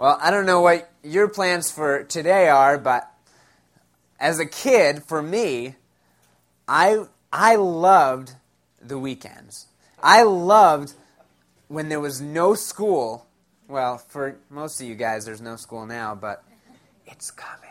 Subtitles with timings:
[0.00, 3.12] Well, I don't know what your plans for today are, but
[4.18, 5.74] as a kid, for me,
[6.66, 8.32] I I loved
[8.80, 9.66] the weekends.
[10.02, 10.94] I loved
[11.68, 13.26] when there was no school.
[13.68, 16.44] Well, for most of you guys, there's no school now, but
[17.04, 17.68] it's coming.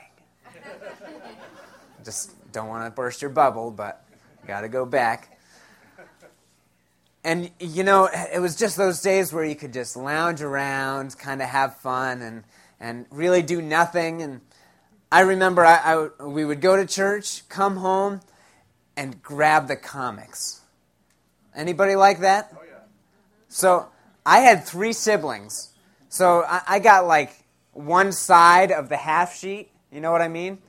[2.06, 4.06] Just don't want to burst your bubble, but
[4.46, 5.39] got to go back.
[7.24, 11.42] And, you know, it was just those days where you could just lounge around, kind
[11.42, 12.44] of have fun, and,
[12.80, 14.22] and really do nothing.
[14.22, 14.42] And
[15.12, 18.22] I remember I, I, we would go to church, come home,
[18.96, 20.62] and grab the comics.
[21.56, 22.54] Anybody like that?
[22.54, 22.78] Oh, yeah.
[23.50, 23.90] So
[24.26, 25.74] I had three siblings.
[26.08, 27.32] So I, I got like
[27.74, 29.72] one side of the half sheet.
[29.92, 30.60] You know what I mean?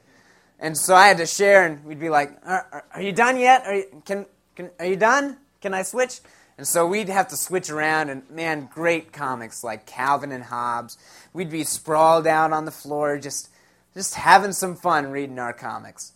[0.58, 3.38] And so I had to share, and we'd be like, "Are, are, are you done
[3.38, 3.64] yet?
[3.66, 5.38] Are you, can, can, are you done?
[5.60, 6.20] Can I switch?"
[6.60, 10.98] And so we'd have to switch around, and man, great comics like Calvin and Hobbes.
[11.32, 13.48] We'd be sprawled out on the floor, just,
[13.94, 16.12] just having some fun reading our comics.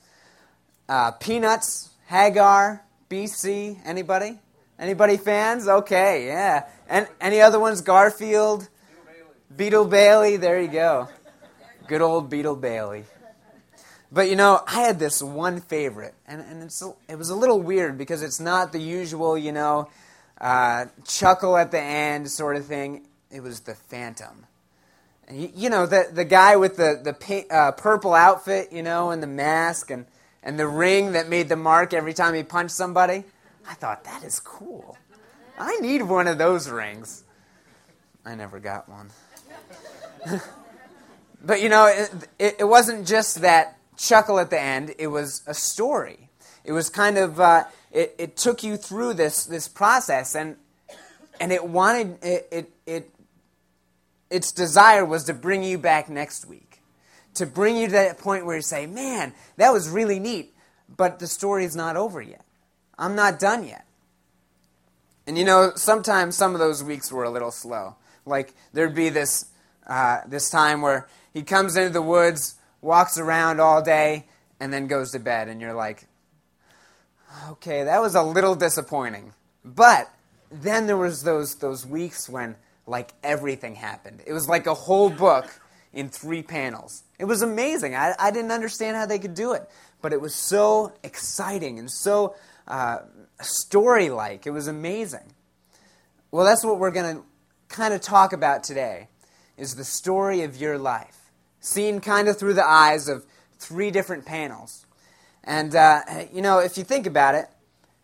[0.86, 4.38] Uh, Peanuts, Hagar, BC, anybody?
[4.78, 5.66] Anybody fans?
[5.66, 6.68] Okay, yeah.
[6.90, 7.80] And any other ones?
[7.80, 8.68] Garfield,
[9.56, 10.36] Beetle Bailey.
[10.36, 11.08] There you go.
[11.88, 13.05] Good old Beetle Bailey.
[14.12, 16.62] But you know, I had this one favorite, and, and
[17.08, 19.88] it was a little weird because it's not the usual, you know,
[20.40, 23.06] uh, chuckle at the end sort of thing.
[23.30, 24.46] It was the Phantom.
[25.27, 28.82] And you, you know, the, the guy with the, the pink, uh, purple outfit, you
[28.82, 30.06] know, and the mask and,
[30.42, 33.24] and the ring that made the mark every time he punched somebody.
[33.68, 34.98] I thought, that is cool.
[35.58, 37.24] I need one of those rings.
[38.24, 39.10] I never got one.
[41.44, 45.42] but you know, it, it, it wasn't just that chuckle at the end, it was
[45.46, 46.28] a story.
[46.64, 50.56] It was kind of, uh, it, it took you through this, this process, and,
[51.40, 53.10] and it wanted, it, it, it,
[54.28, 56.82] its desire was to bring you back next week.
[57.36, 60.54] To bring you to that point where you say, man, that was really neat,
[60.94, 62.44] but the story is not over yet.
[62.98, 63.86] I'm not done yet.
[65.27, 67.96] And you know, sometimes some of those weeks were a little slow.
[68.27, 69.46] Like there'd be this,
[69.86, 74.27] uh, this time where he comes into the woods walks around all day,
[74.60, 75.48] and then goes to bed.
[75.48, 76.06] And you're like,
[77.50, 79.33] okay, that was a little disappointing.
[79.64, 80.11] But
[80.50, 82.56] then there was those, those weeks when
[82.86, 84.22] like everything happened.
[84.27, 85.61] It was like a whole book
[85.92, 87.02] in three panels.
[87.18, 87.95] It was amazing.
[87.95, 89.68] I, I didn't understand how they could do it,
[90.02, 92.34] but it was so exciting and so
[92.68, 92.98] uh,
[93.40, 94.46] story like.
[94.46, 95.33] It was amazing.
[96.30, 97.22] Well, that's what we're going to
[97.68, 99.08] kind of talk about today
[99.56, 101.24] is the story of your life
[101.61, 103.24] seen kind of through the eyes of
[103.58, 104.84] three different panels.
[105.44, 106.00] And, uh,
[106.32, 107.46] you know, if you think about it,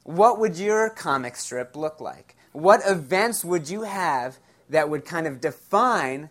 [0.05, 2.37] what would your comic strip look like?
[2.53, 6.31] What events would you have that would kind of define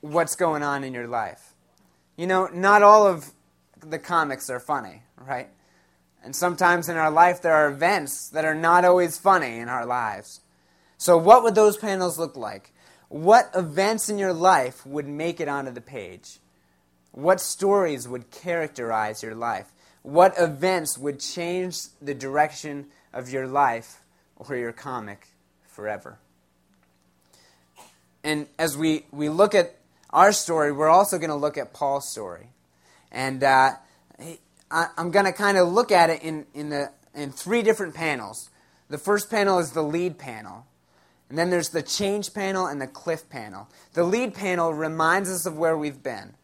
[0.00, 1.54] what's going on in your life?
[2.16, 3.32] You know, not all of
[3.80, 5.48] the comics are funny, right?
[6.22, 9.86] And sometimes in our life, there are events that are not always funny in our
[9.86, 10.40] lives.
[10.98, 12.72] So, what would those panels look like?
[13.08, 16.38] What events in your life would make it onto the page?
[17.12, 19.72] What stories would characterize your life?
[20.06, 24.04] What events would change the direction of your life
[24.36, 25.26] or your comic
[25.66, 26.20] forever?
[28.22, 29.74] And as we, we look at
[30.10, 32.50] our story, we're also going to look at Paul's story.
[33.10, 33.72] And uh,
[34.70, 37.92] I, I'm going to kind of look at it in, in, the, in three different
[37.92, 38.48] panels.
[38.88, 40.66] The first panel is the lead panel.
[41.28, 43.66] And then there's the change panel and the cliff panel.
[43.94, 46.34] The lead panel reminds us of where we've been.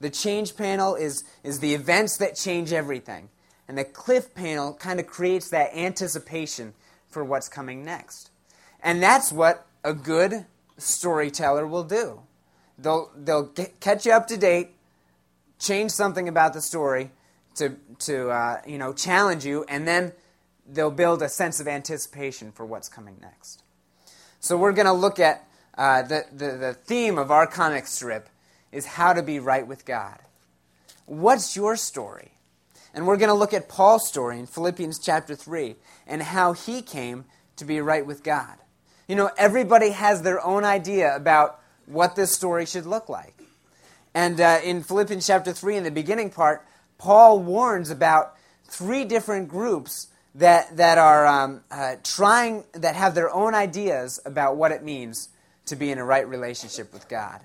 [0.00, 3.28] The change panel is, is the events that change everything.
[3.68, 6.74] And the cliff panel kind of creates that anticipation
[7.08, 8.30] for what's coming next.
[8.82, 10.46] And that's what a good
[10.78, 12.22] storyteller will do.
[12.78, 14.70] They'll, they'll get, catch you up to date,
[15.58, 17.10] change something about the story
[17.56, 20.12] to, to uh, you know, challenge you, and then
[20.66, 23.62] they'll build a sense of anticipation for what's coming next.
[24.40, 25.46] So we're going to look at
[25.76, 28.28] uh, the, the, the theme of our comic strip
[28.72, 30.18] is how to be right with God.
[31.06, 32.32] What's your story?
[32.94, 35.76] And we're going to look at Paul's story in Philippians chapter 3
[36.06, 37.24] and how he came
[37.56, 38.56] to be right with God.
[39.06, 43.34] You know, everybody has their own idea about what this story should look like.
[44.14, 46.64] And uh, in Philippians chapter 3, in the beginning part,
[46.98, 53.32] Paul warns about three different groups that, that are um, uh, trying, that have their
[53.32, 55.28] own ideas about what it means
[55.66, 57.40] to be in a right relationship with God.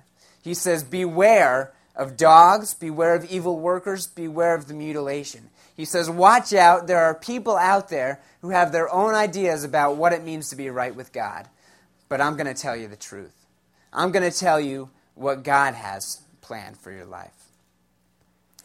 [0.46, 5.50] He says, Beware of dogs, beware of evil workers, beware of the mutilation.
[5.76, 9.98] He says, Watch out, there are people out there who have their own ideas about
[9.98, 11.50] what it means to be right with God.
[12.10, 13.34] But I'm going to tell you the truth.
[13.92, 17.34] I'm going to tell you what God has planned for your life.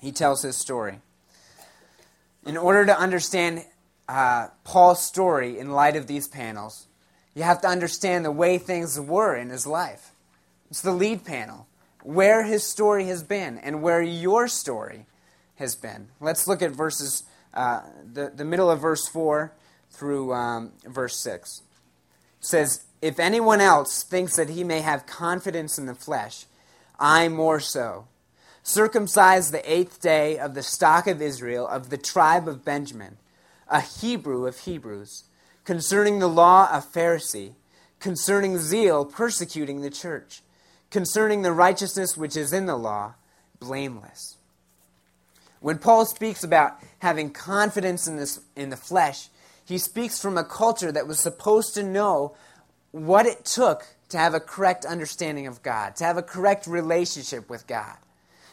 [0.01, 1.01] He tells his story.
[2.45, 3.65] In order to understand
[4.07, 6.89] uh, Paul's story in light of these panels,
[7.35, 10.11] you have to understand the way things were in his life.
[10.71, 11.67] It's the lead panel,
[12.03, 15.07] where his story has been and where your story
[15.57, 16.09] has been.
[16.21, 17.83] Let's look at verses, uh,
[18.13, 19.53] the, the middle of verse 4
[19.91, 21.63] through um, verse 6.
[22.41, 26.47] It says, If anyone else thinks that he may have confidence in the flesh,
[26.99, 28.07] I more so.
[28.63, 33.17] Circumcised the eighth day of the stock of Israel, of the tribe of Benjamin,
[33.69, 35.25] a Hebrew of Hebrews,
[35.65, 37.55] concerning the law, a Pharisee,
[38.01, 40.43] concerning zeal, persecuting the church,
[40.91, 43.15] concerning the righteousness which is in the law,
[43.59, 44.37] blameless.
[45.61, 49.29] When Paul speaks about having confidence in, this, in the flesh,
[49.65, 52.35] he speaks from a culture that was supposed to know
[52.93, 57.49] what it took to have a correct understanding of God, to have a correct relationship
[57.49, 57.97] with God.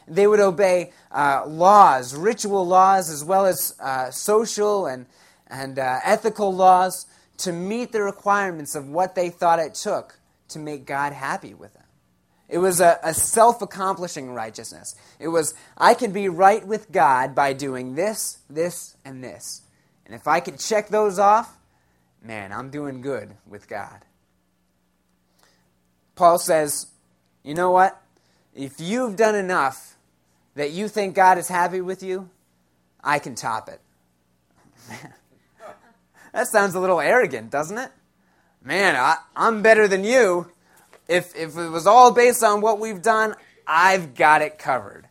[0.08, 5.06] They would obey uh, laws, ritual laws, as well as uh, social and,
[5.48, 7.08] and uh, ethical laws
[7.40, 10.20] to meet the requirements of what they thought it took
[10.50, 11.84] to make God happy with them.
[12.50, 14.96] It was a, a self accomplishing righteousness.
[15.20, 19.62] It was, I can be right with God by doing this, this, and this.
[20.06, 21.58] And if I can check those off,
[22.24, 24.06] man, I'm doing good with God.
[26.16, 26.88] Paul says,
[27.44, 28.02] you know what?
[28.56, 29.98] If you've done enough
[30.56, 32.30] that you think God is happy with you,
[33.04, 33.82] I can top it.
[36.38, 37.90] That sounds a little arrogant, doesn't it?
[38.64, 40.52] Man, I, I'm better than you.
[41.08, 45.08] If, if it was all based on what we've done, I've got it covered.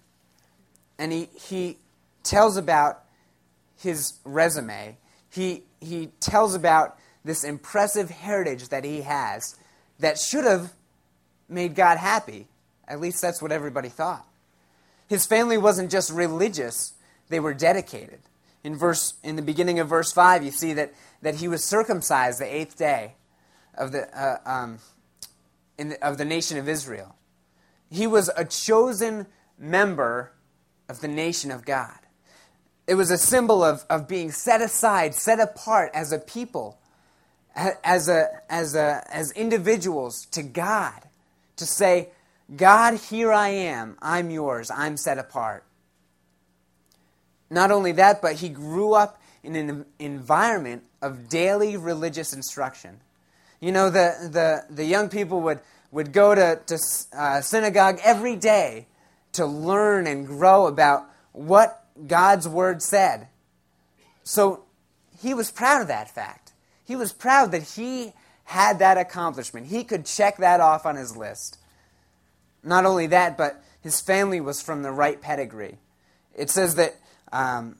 [0.98, 1.78] And he, he
[2.22, 3.02] tells about
[3.78, 4.96] his resume.
[5.30, 9.56] He, he tells about this impressive heritage that he has
[9.98, 10.72] that should have
[11.48, 12.46] made God happy.
[12.88, 14.26] At least that's what everybody thought.
[15.08, 16.94] His family wasn't just religious,
[17.28, 18.20] they were dedicated.
[18.64, 20.92] In, verse, in the beginning of verse 5, you see that,
[21.22, 23.14] that he was circumcised the eighth day
[23.76, 24.78] of the, uh, um,
[25.76, 27.16] the, of the nation of Israel.
[27.90, 29.26] He was a chosen
[29.58, 30.32] member
[30.88, 31.98] of the nation of God.
[32.86, 36.78] It was a symbol of, of being set aside, set apart as a people,
[37.54, 41.02] as, a, as, a, as individuals to God,
[41.56, 42.10] to say,
[42.54, 43.96] God, here I am.
[44.00, 44.70] I'm yours.
[44.70, 45.64] I'm set apart.
[47.50, 53.00] Not only that, but he grew up in an environment of daily religious instruction.
[53.66, 55.58] You know, the, the, the young people would,
[55.90, 56.78] would go to, to
[57.12, 58.86] uh, synagogue every day
[59.32, 61.02] to learn and grow about
[61.32, 63.26] what God's word said.
[64.22, 64.62] So
[65.18, 66.52] he was proud of that fact.
[66.84, 68.12] He was proud that he
[68.44, 69.66] had that accomplishment.
[69.66, 71.58] He could check that off on his list.
[72.62, 75.78] Not only that, but his family was from the right pedigree.
[76.36, 76.94] It says that
[77.32, 77.78] um,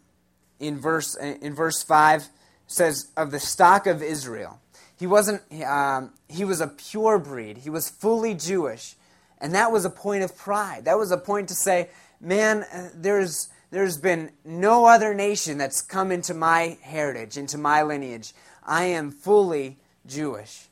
[0.59, 2.27] in verse in verse five
[2.67, 4.59] says of the stock of Israel.
[4.99, 5.43] He wasn't.
[5.63, 7.59] Um, he was a pure breed.
[7.59, 8.95] He was fully Jewish,
[9.41, 10.87] and that was a point of pride.
[10.87, 11.91] That was a point to say,
[12.21, 17.83] "Man, uh, there's there's been no other nation that's come into my heritage, into my
[17.83, 18.33] lineage.
[18.65, 20.69] I am fully Jewish."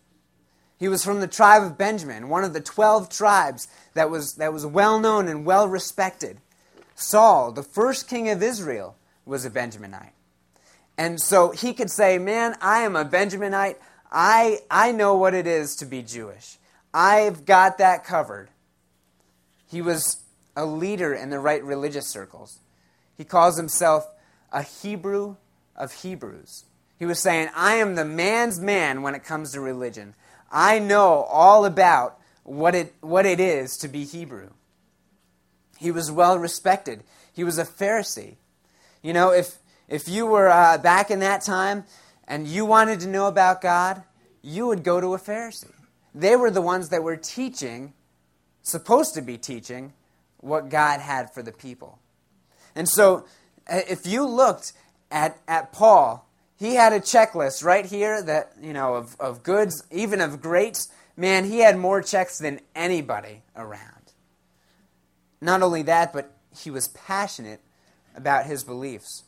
[0.78, 4.52] He was from the tribe of Benjamin, one of the 12 tribes that was, that
[4.52, 6.38] was well known and well respected.
[6.94, 10.10] Saul, the first king of Israel, was a Benjaminite.
[10.98, 13.76] And so he could say, Man, I am a Benjaminite.
[14.14, 16.58] I, I know what it is to be Jewish.
[16.94, 18.48] I've got that covered.
[19.68, 20.22] He was
[20.56, 22.60] a leader in the right religious circles.
[23.16, 24.06] He calls himself
[24.52, 25.34] a Hebrew
[25.74, 26.64] of Hebrews.
[26.96, 30.14] He was saying, I am the man's man when it comes to religion.
[30.50, 34.50] I know all about what it, what it is to be Hebrew.
[35.76, 37.02] He was well respected.
[37.32, 38.36] He was a Pharisee.
[39.02, 39.56] You know, if,
[39.88, 41.84] if you were uh, back in that time
[42.26, 44.02] and you wanted to know about God,
[44.42, 45.72] you would go to a Pharisee.
[46.14, 47.92] They were the ones that were teaching,
[48.62, 49.92] supposed to be teaching,
[50.38, 51.98] what God had for the people.
[52.74, 53.24] And so,
[53.70, 54.72] uh, if you looked
[55.10, 56.24] at, at Paul
[56.56, 60.88] he had a checklist right here that, you know, of, of goods, even of greats.
[61.16, 64.12] Man, he had more checks than anybody around.
[65.40, 67.60] Not only that, but he was passionate
[68.14, 69.24] about his beliefs.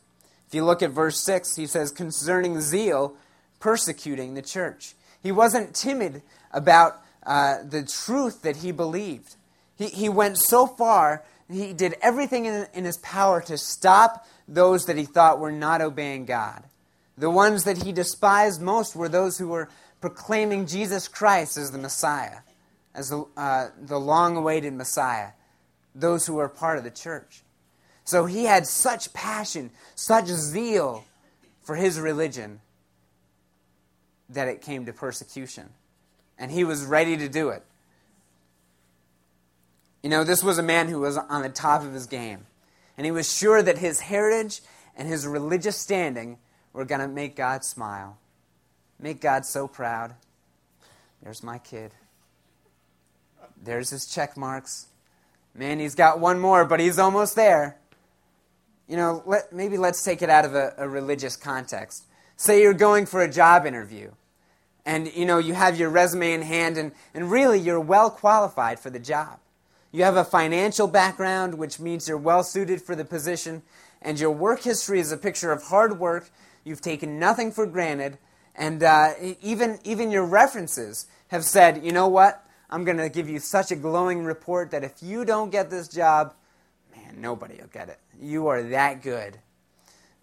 [0.48, 3.16] If you look at verse 6, he says, concerning zeal,
[3.58, 4.94] persecuting the church.
[5.22, 6.22] He wasn't timid
[6.52, 9.34] about uh, the truth that he believed.
[9.76, 14.86] He, he went so far, he did everything in, in his power to stop those
[14.86, 16.62] that he thought were not obeying God.
[17.18, 19.68] The ones that he despised most were those who were
[20.00, 22.38] proclaiming Jesus Christ as the Messiah,
[22.94, 25.30] as the, uh, the long awaited Messiah,
[25.94, 27.42] those who were part of the church.
[28.06, 31.04] So he had such passion, such zeal
[31.62, 32.60] for his religion
[34.30, 35.70] that it came to persecution.
[36.38, 37.64] And he was ready to do it.
[40.02, 42.46] You know, this was a man who was on the top of his game.
[42.96, 44.60] And he was sure that his heritage
[44.96, 46.38] and his religious standing
[46.72, 48.18] were going to make God smile,
[49.00, 50.14] make God so proud.
[51.22, 51.90] There's my kid.
[53.60, 54.86] There's his check marks.
[55.56, 57.78] Man, he's got one more, but he's almost there.
[58.88, 62.04] You know, let, maybe let's take it out of a, a religious context.
[62.36, 64.12] Say you're going for a job interview,
[64.84, 68.78] and you know you have your resume in hand, and, and really you're well qualified
[68.78, 69.38] for the job.
[69.90, 73.62] You have a financial background, which means you're well suited for the position,
[74.02, 76.28] and your work history is a picture of hard work.
[76.64, 78.18] You've taken nothing for granted,
[78.54, 82.44] and uh, even, even your references have said, you know what?
[82.68, 85.88] I'm going to give you such a glowing report that if you don't get this
[85.88, 86.34] job,
[87.06, 87.98] man, nobody will get it.
[88.20, 89.38] You are that good.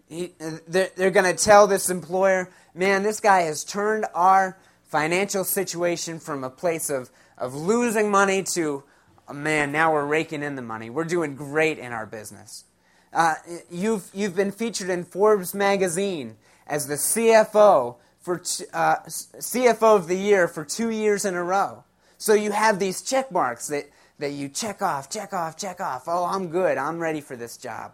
[0.08, 0.32] He,
[0.68, 6.20] they're, they're going to tell this employer, man, this guy has turned our financial situation
[6.20, 8.84] from a place of, of losing money to,
[9.28, 10.90] oh, man, now we're raking in the money.
[10.90, 12.64] We're doing great in our business.
[13.12, 13.34] Uh,
[13.70, 16.36] you've, you've been featured in Forbes magazine
[16.66, 18.36] as the CFO for
[18.72, 21.84] uh, CFO of the year for two years in a row.
[22.18, 23.84] So you have these check marks that,
[24.18, 26.04] that you check off, check off, check off.
[26.06, 26.78] Oh, I'm good.
[26.78, 27.92] I'm ready for this job.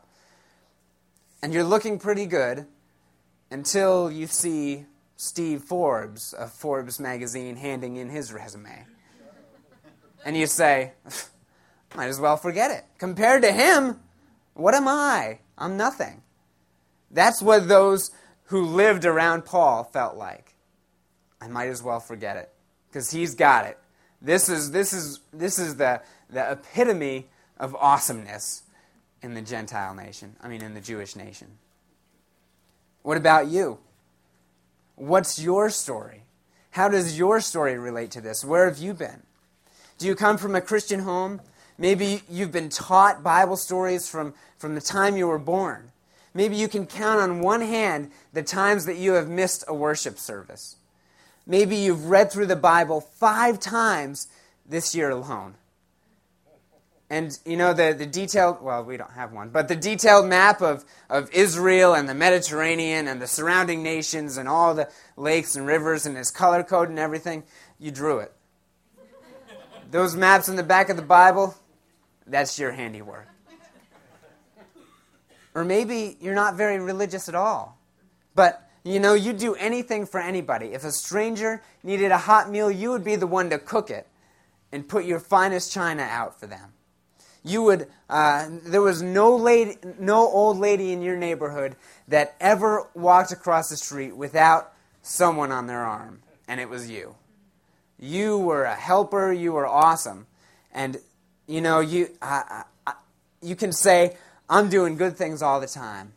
[1.42, 2.66] And you're looking pretty good
[3.50, 4.84] until you see
[5.16, 8.86] Steve Forbes of Forbes magazine handing in his resume.
[10.24, 10.92] And you say,
[11.96, 12.84] might as well forget it.
[12.98, 14.00] Compared to him,
[14.54, 15.38] what am I?
[15.56, 16.22] I'm nothing.
[17.10, 18.10] That's what those
[18.44, 20.54] who lived around Paul felt like.
[21.40, 22.52] I might as well forget it
[22.88, 23.78] because he's got it.
[24.22, 27.26] This is, this is, this is the, the epitome
[27.58, 28.62] of awesomeness
[29.22, 31.48] in the Gentile nation, I mean, in the Jewish nation.
[33.02, 33.78] What about you?
[34.96, 36.22] What's your story?
[36.72, 38.44] How does your story relate to this?
[38.44, 39.22] Where have you been?
[39.98, 41.40] Do you come from a Christian home?
[41.78, 45.92] Maybe you've been taught Bible stories from, from the time you were born.
[46.34, 50.18] Maybe you can count on one hand the times that you have missed a worship
[50.18, 50.76] service.
[51.50, 54.28] Maybe you've read through the Bible five times
[54.64, 55.56] this year alone.
[57.10, 60.62] And you know, the, the detailed, well, we don't have one, but the detailed map
[60.62, 65.66] of, of Israel and the Mediterranean and the surrounding nations and all the lakes and
[65.66, 67.42] rivers and its color code and everything,
[67.80, 68.32] you drew it.
[69.90, 71.56] Those maps in the back of the Bible,
[72.28, 73.26] that's your handiwork.
[75.52, 77.76] Or maybe you're not very religious at all.
[78.36, 80.66] But, you know, you'd do anything for anybody.
[80.66, 84.06] If a stranger needed a hot meal, you would be the one to cook it
[84.72, 86.72] and put your finest china out for them.
[87.42, 91.76] You would, uh, there was no, lady, no old lady in your neighborhood
[92.08, 94.72] that ever walked across the street without
[95.02, 97.16] someone on their arm, and it was you.
[97.98, 100.26] You were a helper, you were awesome.
[100.72, 100.98] And,
[101.46, 102.92] you know, you, uh, uh,
[103.42, 104.16] you can say,
[104.48, 106.12] I'm doing good things all the time.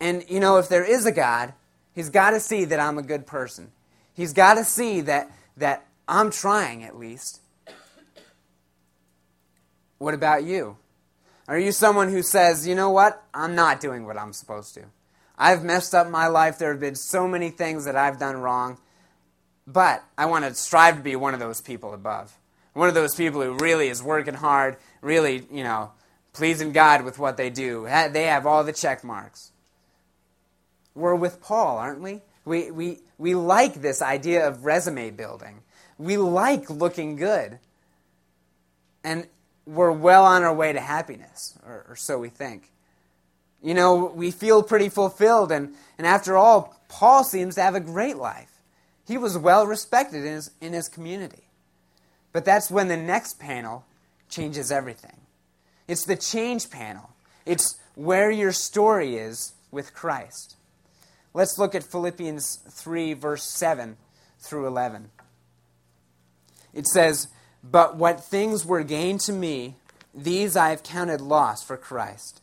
[0.00, 1.54] And, you know, if there is a God,
[1.94, 3.72] He's got to see that I'm a good person.
[4.14, 7.40] He's got to see that, that I'm trying at least.
[9.98, 10.76] What about you?
[11.48, 13.22] Are you someone who says, you know what?
[13.34, 14.84] I'm not doing what I'm supposed to.
[15.36, 16.58] I've messed up my life.
[16.58, 18.78] There have been so many things that I've done wrong.
[19.66, 22.36] But I want to strive to be one of those people above.
[22.72, 25.92] One of those people who really is working hard, really, you know,
[26.32, 27.84] pleasing God with what they do.
[27.84, 29.51] They have all the check marks.
[30.94, 32.20] We're with Paul, aren't we?
[32.44, 35.60] We, we, we like this idea of resume building.
[35.98, 37.58] We like looking good.
[39.04, 39.26] And
[39.66, 42.70] we're well on our way to happiness, or, or so we think.
[43.62, 47.80] You know, we feel pretty fulfilled, and, and after all, Paul seems to have a
[47.80, 48.50] great life.
[49.06, 51.44] He was well respected in his, in his community.
[52.32, 53.84] But that's when the next panel
[54.28, 55.20] changes everything.
[55.86, 57.10] It's the change panel.
[57.44, 60.56] It's where your story is with Christ.
[61.34, 63.96] Let's look at Philippians 3, verse 7
[64.38, 65.10] through 11.
[66.74, 67.28] It says,
[67.62, 69.76] But what things were gained to me,
[70.14, 72.42] these I have counted loss for Christ.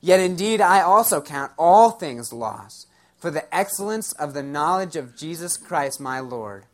[0.00, 5.16] Yet indeed I also count all things loss for the excellence of the knowledge of
[5.16, 6.64] Jesus Christ my Lord,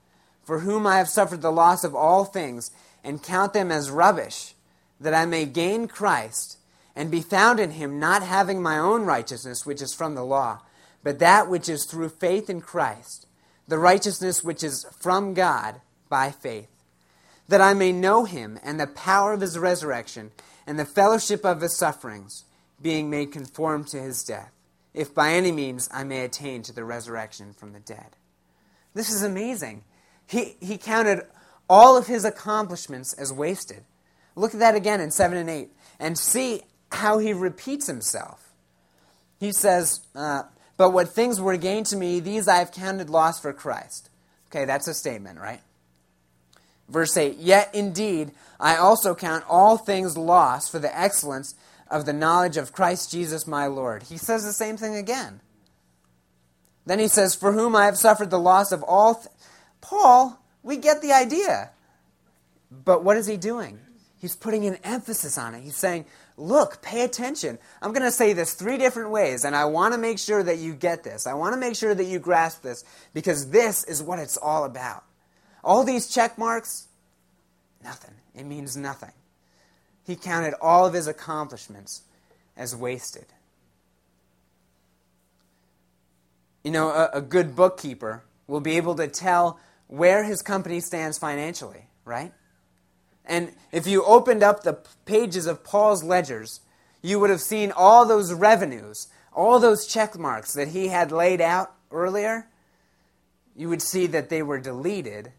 [0.42, 2.73] for whom I have suffered the loss of all things,
[3.04, 4.54] and count them as rubbish
[5.00, 6.59] that I may gain Christ
[6.97, 10.61] and be found in him, not having my own righteousness, which is from the law,
[11.02, 13.26] but that which is through faith in Christ,
[13.66, 16.69] the righteousness which is from God by faith.
[17.49, 20.30] that I may know him and the power of his resurrection
[20.69, 22.45] and the fellowship of his sufferings,
[22.80, 24.52] being made conformed to his death,
[24.95, 28.16] if by any means I may attain to the resurrection from the dead.
[28.95, 29.83] This is amazing.
[30.26, 31.26] He, he counted
[31.69, 33.83] all of his accomplishments as wasted.
[34.37, 38.52] Look at that again in 7 and 8 and see how he repeats himself.
[39.40, 40.45] He says, uh,
[40.80, 44.08] But what things were gained to me, these I have counted loss for Christ.
[44.46, 45.60] Okay, that's a statement, right?
[46.88, 51.54] Verse 8 Yet indeed, I also count all things lost for the excellence
[51.90, 54.04] of the knowledge of Christ Jesus my Lord.
[54.04, 55.42] He says the same thing again.
[56.87, 59.16] Then he says, For whom I have suffered the loss of all.
[59.16, 59.26] Th-.
[59.82, 61.72] Paul, we get the idea.
[62.70, 63.80] But what is he doing?
[64.18, 65.62] He's putting an emphasis on it.
[65.62, 66.06] He's saying,
[66.40, 67.59] Look, pay attention.
[67.82, 70.56] I'm going to say this three different ways, and I want to make sure that
[70.56, 71.26] you get this.
[71.26, 72.82] I want to make sure that you grasp this,
[73.12, 75.04] because this is what it's all about.
[75.62, 76.88] All these check marks,
[77.85, 78.14] nothing.
[78.35, 79.12] It means nothing.
[80.06, 82.04] He counted all of his accomplishments
[82.56, 83.26] as wasted.
[86.64, 91.18] You know, a, a good bookkeeper will be able to tell where his company stands
[91.18, 92.32] financially, right?
[93.25, 96.61] And if you opened up the pages of Paul's ledgers,
[97.03, 101.41] you would have seen all those revenues, all those check marks that he had laid
[101.41, 102.49] out earlier.
[103.57, 105.33] You would see that they were deleted.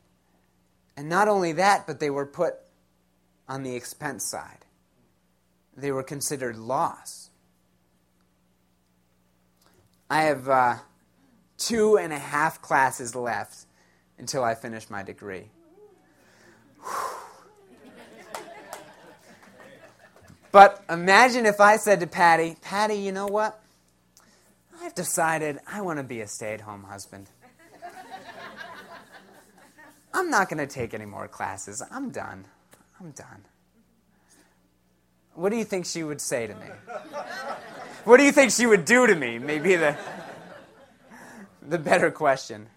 [0.96, 2.56] And not only that, but they were put
[3.48, 4.66] on the expense side.
[5.76, 7.30] They were considered loss.
[10.10, 10.76] I have uh,
[11.58, 13.66] two and a half classes left
[14.18, 15.50] until I finish my degree.
[20.52, 23.62] But imagine if I said to Patty, Patty, you know what?
[24.82, 27.28] I've decided I want to be a stay at home husband.
[30.14, 31.82] I'm not going to take any more classes.
[31.90, 32.46] I'm done.
[33.00, 33.46] I'm done.
[35.34, 36.66] What do you think she would say to me?
[38.04, 39.40] What do you think she would do to me?
[39.40, 39.96] Maybe the,
[41.62, 42.68] the better question.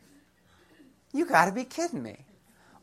[1.12, 2.24] You got to be kidding me.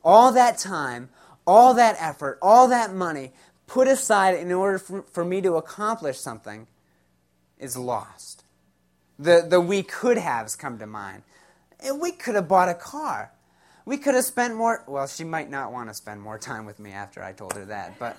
[0.03, 1.09] All that time,
[1.47, 3.31] all that effort, all that money
[3.71, 6.67] put aside in order for, for me to accomplish something
[7.57, 8.43] is lost.
[9.17, 11.23] The, the we could haves come to mind.
[11.95, 13.31] We could have bought a car.
[13.85, 14.83] We could have spent more.
[14.87, 17.63] Well, she might not want to spend more time with me after I told her
[17.65, 18.17] that, but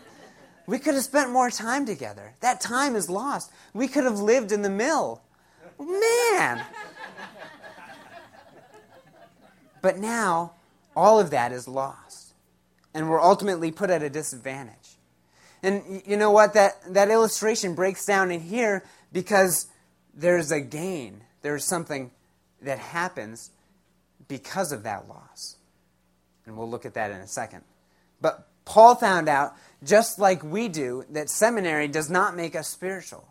[0.66, 2.32] we could have spent more time together.
[2.40, 3.52] That time is lost.
[3.74, 5.20] We could have lived in the mill.
[5.78, 6.64] Man!
[9.82, 10.54] But now,
[10.96, 12.32] all of that is lost.
[12.94, 14.81] And we're ultimately put at a disadvantage.
[15.62, 16.54] And you know what?
[16.54, 19.68] That, that illustration breaks down in here because
[20.14, 21.22] there's a gain.
[21.42, 22.10] There's something
[22.62, 23.50] that happens
[24.28, 25.56] because of that loss.
[26.46, 27.62] And we'll look at that in a second.
[28.20, 33.26] But Paul found out, just like we do, that seminary does not make us spiritual.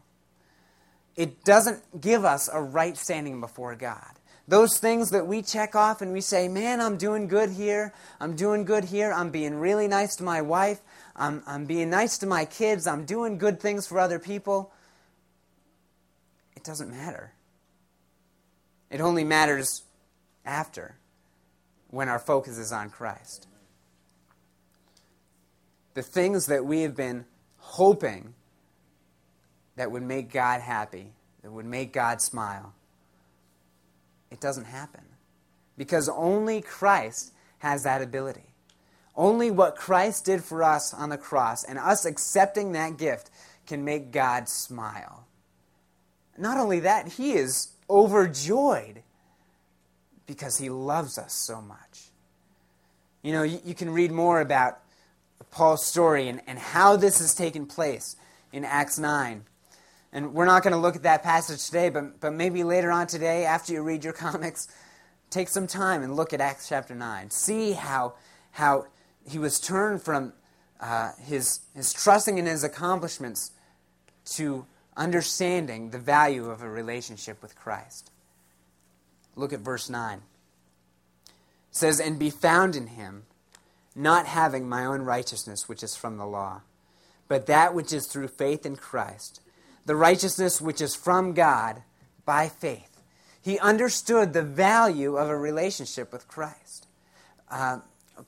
[1.15, 4.12] It doesn't give us a right standing before God.
[4.48, 7.94] Those things that we check off and we say, man, I'm doing good here.
[8.20, 9.12] I'm doing good here.
[9.12, 10.82] I'm being really nice to my wife.
[11.22, 14.74] I'm, I'm being nice to my kids, I'm doing good things for other people,
[16.56, 17.34] it doesn't matter.
[18.90, 19.84] It only matters
[20.44, 20.96] after,
[21.92, 23.48] when our focus is on Christ.
[25.94, 27.26] The things that we have been
[27.58, 28.34] hoping
[29.76, 32.74] that would make God happy, that would make God smile,
[34.32, 35.04] it doesn't happen.
[35.78, 38.51] Because only Christ has that ability.
[39.22, 43.30] Only what Christ did for us on the cross and us accepting that gift
[43.68, 45.28] can make God smile.
[46.40, 49.04] Not only that, He is overjoyed
[50.26, 52.10] because He loves us so much.
[53.22, 54.80] You know, you, you can read more about
[55.52, 58.16] Paul's story and, and how this has taken place
[58.52, 59.44] in Acts 9.
[60.14, 63.06] And we're not going to look at that passage today, but, but maybe later on
[63.06, 64.68] today, after you read your comics,
[65.30, 67.30] take some time and look at Acts chapter 9.
[67.30, 68.16] See how,
[68.50, 68.88] how
[69.30, 70.34] he was turned from
[70.80, 73.52] uh, his, his trusting in his accomplishments
[74.26, 74.66] to
[74.98, 78.12] understanding the value of a relationship with Christ.
[79.36, 80.18] Look at verse 9.
[80.18, 80.22] It
[81.72, 83.24] says, And be found in him,
[83.96, 86.62] not having my own righteousness, which is from the law,
[87.28, 89.42] but that which is through faith in Christ,
[89.86, 91.84] the righteousness which is from God
[92.26, 93.02] by faith.
[93.42, 96.88] He understood the value of a relationship with Christ.
[97.50, 97.80] Uh,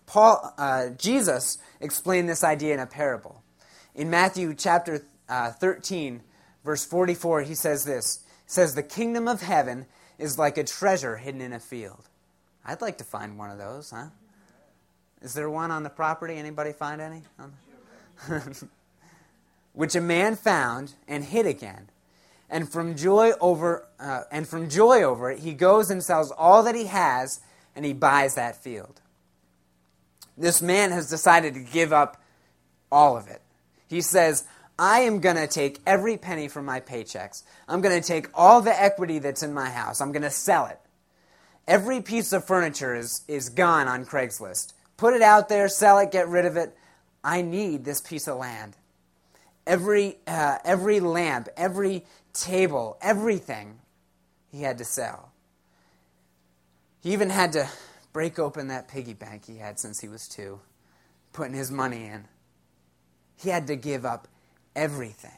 [0.06, 3.44] Paul, uh, Jesus explained this idea in a parable.
[3.96, 6.22] In Matthew chapter uh, 13,
[6.64, 8.24] verse 44, he says this.
[8.46, 9.86] He says, The kingdom of heaven
[10.18, 12.10] is like a treasure hidden in a field.
[12.66, 14.08] I'd like to find one of those, huh?
[15.22, 16.36] Is there one on the property?
[16.36, 17.22] Anybody find any?
[19.74, 21.90] Which a man found and hid again.
[22.50, 26.62] And from joy over uh, and from joy over it, he goes and sells all
[26.64, 27.42] that he has,
[27.76, 29.02] and he buys that field.
[30.38, 32.22] This man has decided to give up
[32.92, 33.42] all of it.
[33.88, 34.46] He says,
[34.78, 37.44] I am going to take every penny from my paychecks.
[37.68, 40.02] I'm going to take all the equity that's in my house.
[40.02, 40.80] I'm going to sell it.
[41.68, 44.74] Every piece of furniture is, is gone on Craigslist.
[44.98, 46.76] Put it out there, sell it, get rid of it.
[47.24, 48.76] I need this piece of land.
[49.66, 53.80] Every, uh, every lamp, every table, everything
[54.52, 55.32] he had to sell.
[57.02, 57.70] He even had to
[58.14, 60.60] break open that piggy bank he had since he was two,
[61.34, 62.26] putting his money in.
[63.36, 64.28] He had to give up
[64.76, 65.32] everything.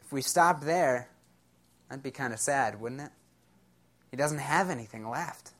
[0.00, 1.08] If we stopped there,
[1.88, 3.10] that'd be kind of sad, wouldn't it?
[4.10, 5.52] He doesn't have anything left.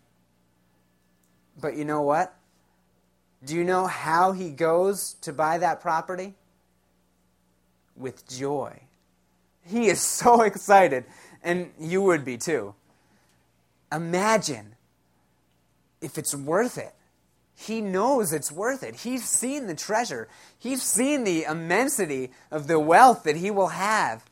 [1.61, 2.35] But you know what?
[3.45, 6.35] Do you know how he goes to buy that property?
[7.97, 8.81] With joy.
[9.65, 11.05] He is so excited,
[11.43, 12.75] and you would be too.
[13.92, 14.75] Imagine
[16.01, 16.94] if it's worth it.
[17.55, 18.96] He knows it's worth it.
[18.96, 24.25] He's seen the treasure, he's seen the immensity of the wealth that he will have.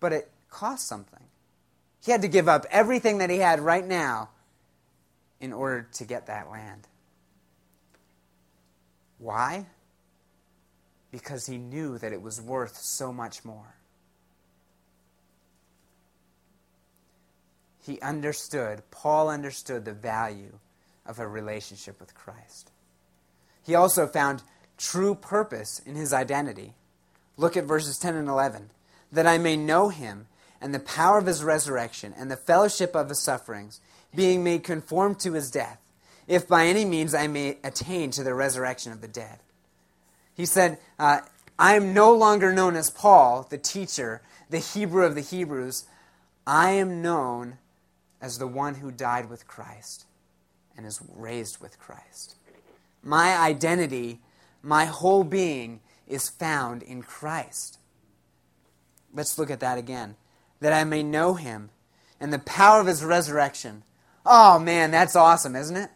[0.00, 1.20] But it costs something.
[2.04, 4.30] He had to give up everything that he had right now
[5.40, 6.86] in order to get that land.
[9.18, 9.66] Why?
[11.10, 13.74] Because he knew that it was worth so much more.
[17.86, 20.58] He understood, Paul understood the value
[21.06, 22.72] of a relationship with Christ.
[23.62, 24.42] He also found
[24.76, 26.74] true purpose in his identity.
[27.36, 28.70] Look at verses 10 and 11.
[29.12, 30.26] That I may know him
[30.60, 33.80] and the power of his resurrection and the fellowship of his sufferings,
[34.12, 35.80] being made conformed to his death,
[36.26, 39.38] if by any means I may attain to the resurrection of the dead.
[40.34, 41.20] He said, uh,
[41.56, 45.84] I am no longer known as Paul, the teacher, the Hebrew of the Hebrews.
[46.46, 47.58] I am known
[48.26, 50.04] as the one who died with Christ
[50.76, 52.34] and is raised with Christ.
[53.00, 54.20] My identity,
[54.62, 57.78] my whole being, is found in Christ.
[59.14, 60.16] Let's look at that again.
[60.58, 61.70] That I may know him
[62.18, 63.84] and the power of his resurrection.
[64.24, 65.90] Oh man, that's awesome, isn't it?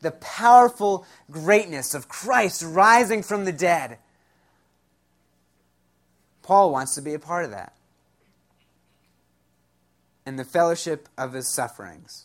[0.00, 3.98] The powerful greatness of Christ rising from the dead.
[6.42, 7.73] Paul wants to be a part of that.
[10.26, 12.24] And the fellowship of his sufferings.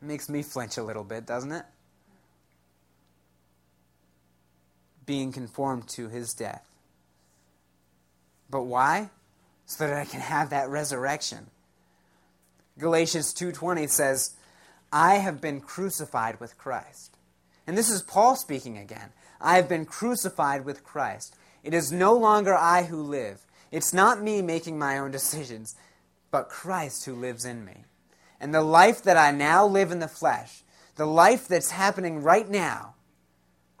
[0.00, 1.64] It makes me flinch a little bit, doesn't it?
[5.04, 6.68] Being conformed to his death.
[8.50, 9.10] But why?
[9.66, 11.50] So that I can have that resurrection.
[12.78, 14.34] Galatians 2:20 says,
[14.92, 17.16] "I have been crucified with Christ."
[17.66, 19.12] And this is Paul speaking again.
[19.40, 21.34] I have been crucified with Christ.
[21.62, 23.46] It is no longer I who live.
[23.72, 25.74] It's not me making my own decisions,
[26.30, 27.84] but Christ who lives in me.
[28.38, 30.62] And the life that I now live in the flesh,
[30.96, 32.94] the life that's happening right now,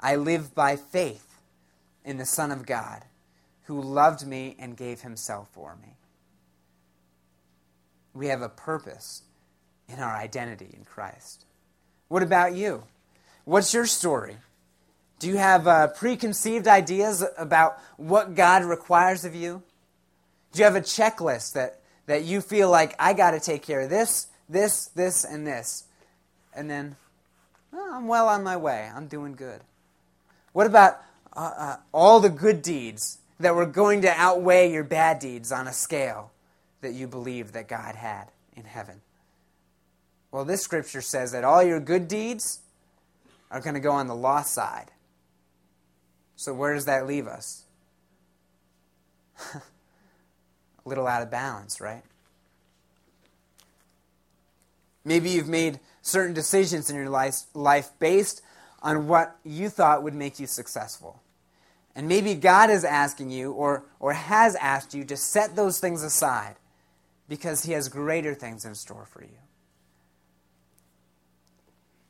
[0.00, 1.40] I live by faith
[2.04, 3.04] in the Son of God
[3.64, 5.96] who loved me and gave himself for me.
[8.14, 9.22] We have a purpose
[9.88, 11.44] in our identity in Christ.
[12.08, 12.84] What about you?
[13.44, 14.36] What's your story?
[15.18, 19.62] Do you have uh, preconceived ideas about what God requires of you?
[20.52, 23.80] Do you have a checklist that, that you feel like, I got to take care
[23.80, 25.84] of this, this, this, and this.
[26.54, 26.96] And then,
[27.72, 28.90] oh, I'm well on my way.
[28.94, 29.62] I'm doing good.
[30.52, 31.00] What about
[31.34, 35.66] uh, uh, all the good deeds that were going to outweigh your bad deeds on
[35.66, 36.30] a scale
[36.82, 39.00] that you believed that God had in heaven?
[40.30, 42.60] Well, this scripture says that all your good deeds
[43.50, 44.90] are going to go on the lost side.
[46.36, 47.64] So, where does that leave us?
[50.84, 52.02] a little out of balance, right?
[55.04, 58.42] Maybe you've made certain decisions in your life, based
[58.82, 61.22] on what you thought would make you successful.
[61.94, 66.02] And maybe God is asking you or, or has asked you to set those things
[66.02, 66.56] aside
[67.28, 69.38] because He has greater things in store for you.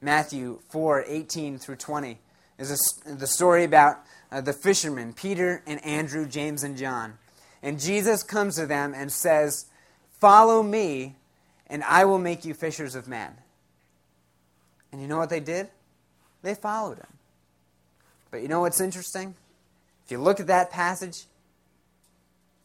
[0.01, 2.19] Matthew 4 18 through 20
[2.59, 2.71] is
[3.07, 3.99] a, the story about
[4.31, 7.19] uh, the fishermen, Peter and Andrew, James and John.
[7.63, 9.67] And Jesus comes to them and says,
[10.19, 11.17] Follow me,
[11.67, 13.35] and I will make you fishers of men.
[14.91, 15.69] And you know what they did?
[16.43, 17.07] They followed him.
[18.31, 19.35] But you know what's interesting?
[20.05, 21.25] If you look at that passage,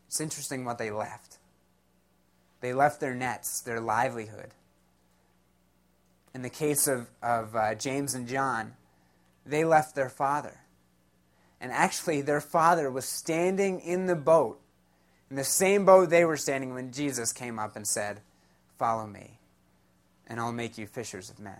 [0.07, 1.37] it's interesting what they left.
[2.61, 4.51] They left their nets, their livelihood.
[6.33, 8.73] in the case of, of uh, James and John,
[9.45, 10.59] they left their father.
[11.59, 14.59] And actually, their father was standing in the boat,
[15.29, 18.21] in the same boat they were standing when Jesus came up and said,
[18.77, 19.39] Follow me,
[20.27, 21.59] and I'll make you fishers of men.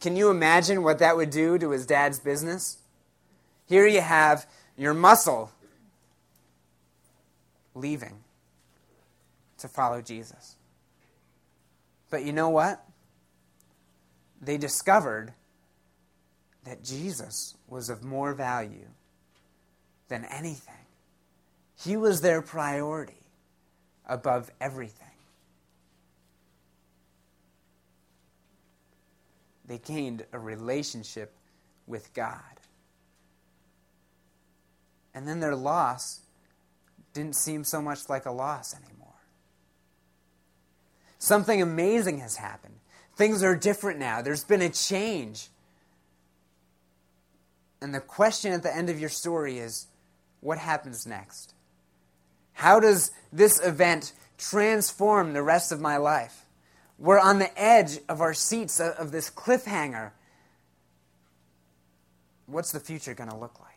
[0.00, 2.78] Can you imagine what that would do to his dad's business?
[3.66, 5.50] Here you have your muscle
[7.74, 8.18] leaving
[9.58, 10.56] to follow Jesus.
[12.10, 12.84] But you know what?
[14.42, 15.32] They discovered
[16.64, 18.88] that Jesus was of more value
[20.08, 20.83] than anything.
[21.84, 23.20] He was their priority
[24.06, 25.06] above everything.
[29.66, 31.32] They gained a relationship
[31.86, 32.40] with God.
[35.14, 36.20] And then their loss
[37.12, 39.08] didn't seem so much like a loss anymore.
[41.18, 42.74] Something amazing has happened.
[43.16, 44.22] Things are different now.
[44.22, 45.48] There's been a change.
[47.80, 49.86] And the question at the end of your story is
[50.40, 51.53] what happens next?
[52.54, 56.44] How does this event transform the rest of my life?
[56.98, 60.12] We're on the edge of our seats of this cliffhanger.
[62.46, 63.70] What's the future going to look like?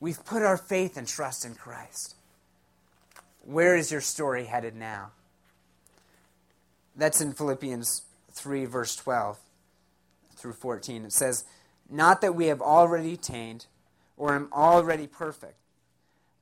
[0.00, 2.14] We've put our faith and trust in Christ.
[3.44, 5.12] Where is your story headed now?
[6.96, 9.38] That's in Philippians 3, verse 12
[10.36, 11.04] through 14.
[11.04, 11.44] It says,
[11.88, 13.66] Not that we have already attained
[14.16, 15.56] or am already perfect,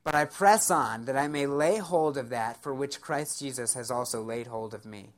[0.07, 3.73] but I press on that I may lay hold of that for which Christ Jesus
[3.73, 5.09] has also laid hold of me.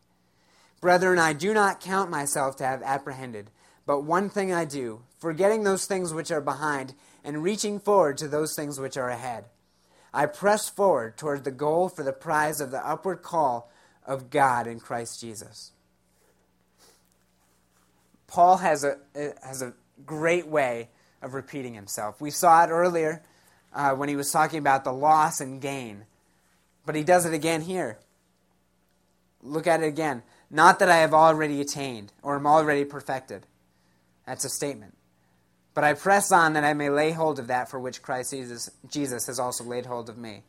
[0.81, 3.51] Brethren, I do not count myself to have apprehended,
[3.85, 8.27] but one thing I do, forgetting those things which are behind and reaching forward to
[8.27, 9.45] those things which are ahead.
[10.11, 13.71] I press forward toward the goal for the prize of the upward call
[14.07, 15.71] of God in Christ Jesus.
[18.25, 18.97] Paul has a,
[19.43, 19.73] has a
[20.03, 20.89] great way
[21.21, 22.19] of repeating himself.
[22.19, 23.21] We saw it earlier
[23.73, 26.05] uh, when he was talking about the loss and gain,
[26.85, 27.99] but he does it again here.
[29.41, 30.23] Look at it again.
[30.49, 33.45] Not that I have already attained or am already perfected.
[34.25, 34.97] That's a statement.
[35.73, 38.69] But I press on that I may lay hold of that for which Christ Jesus,
[38.89, 40.43] Jesus has also laid hold of me.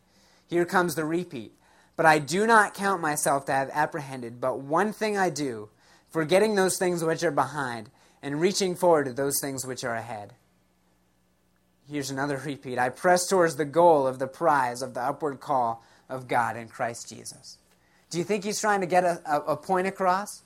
[0.48, 1.52] Here comes the repeat.
[1.96, 5.68] But I do not count myself to have apprehended, but one thing I do,
[6.08, 7.90] forgetting those things which are behind,
[8.22, 10.32] and reaching forward to those things which are ahead.
[11.90, 12.78] Here's another repeat.
[12.78, 16.68] I press towards the goal of the prize of the upward call of God in
[16.68, 17.58] Christ Jesus.
[18.10, 20.42] Do you think he's trying to get a, a, a point across?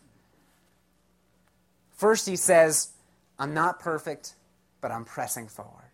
[1.96, 2.92] First, he says,
[3.38, 4.34] I'm not perfect,
[4.80, 5.90] but I'm pressing forward.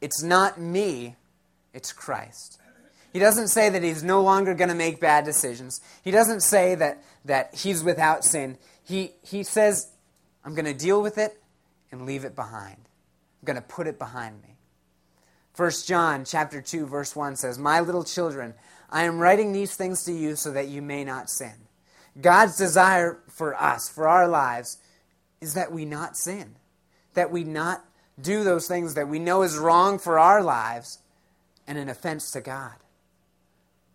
[0.00, 1.16] It's not me,
[1.74, 2.60] it's Christ.
[3.12, 5.80] He doesn't say that he's no longer going to make bad decisions.
[6.02, 8.58] He doesn't say that, that he's without sin.
[8.84, 9.90] He, he says,
[10.44, 11.40] I'm going to deal with it
[11.90, 12.87] and leave it behind.
[13.40, 14.56] I'm going to put it behind me.
[15.56, 18.54] 1 John chapter 2 verse 1 says, "My little children,
[18.90, 21.66] I am writing these things to you so that you may not sin."
[22.20, 24.78] God's desire for us, for our lives,
[25.40, 26.56] is that we not sin.
[27.14, 27.84] That we not
[28.20, 30.98] do those things that we know is wrong for our lives
[31.66, 32.74] and an offense to God.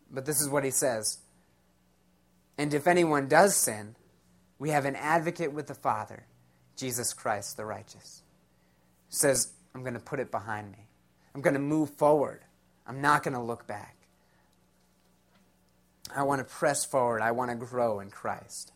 [0.09, 1.19] But this is what he says.
[2.57, 3.95] And if anyone does sin,
[4.59, 6.25] we have an advocate with the Father,
[6.75, 8.22] Jesus Christ the righteous.
[9.13, 10.87] Says, I'm going to put it behind me.
[11.35, 12.41] I'm going to move forward.
[12.87, 13.95] I'm not going to look back.
[16.15, 17.21] I want to press forward.
[17.21, 18.71] I want to grow in Christ.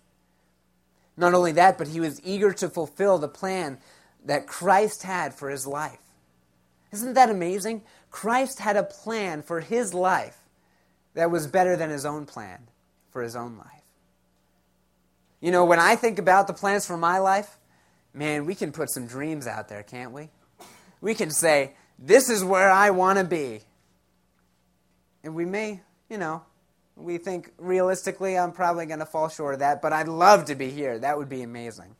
[1.18, 3.80] Not only that, but he was eager to fulfill the plan
[4.26, 5.98] that Christ had for his life.
[6.92, 7.82] Isn't that amazing?
[8.12, 10.38] Christ had a plan for his life
[11.16, 12.68] that was better than his own plan
[13.10, 13.82] for his own life.
[15.42, 17.58] You know, when I think about the plans for my life,
[18.14, 20.30] man, we can put some dreams out there, can't we?
[21.02, 23.62] We can say, this is where I want to be.
[25.24, 26.44] And we may, you know,
[26.96, 30.56] we think realistically, I'm probably going to fall short of that, but I'd love to
[30.56, 30.98] be here.
[30.98, 31.96] That would be amazing.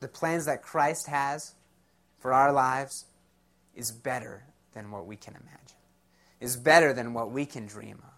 [0.00, 1.54] The plans that Christ has
[2.18, 3.06] for our lives
[3.74, 5.78] is better than what we can imagine,
[6.40, 8.10] is better than what we can dream of.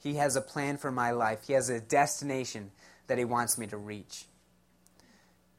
[0.00, 2.70] He has a plan for my life, He has a destination
[3.08, 4.24] that He wants me to reach.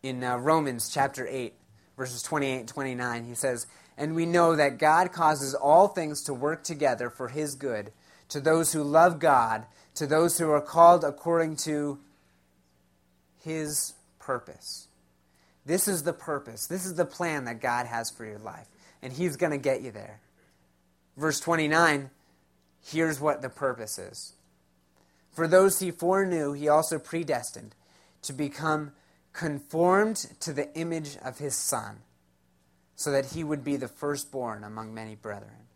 [0.02, 1.54] In uh, Romans chapter 8,
[1.98, 6.34] verses 28 and 29, he says, And we know that God causes all things to
[6.34, 7.92] work together for his good,
[8.30, 12.00] to those who love God, to those who are called according to
[13.44, 14.88] his purpose.
[15.66, 16.68] This is the purpose.
[16.68, 18.68] This is the plan that God has for your life.
[19.02, 20.22] And he's going to get you there.
[21.18, 22.10] Verse 29,
[22.86, 24.34] here's what the purpose is
[25.32, 27.76] For those he foreknew, he also predestined
[28.24, 28.92] to become
[29.34, 32.00] conformed to the image of his Son,
[32.96, 35.68] so that he would be the firstborn among many brethren.